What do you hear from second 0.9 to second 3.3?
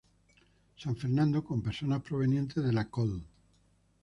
Fernando con personas provenientes de la col.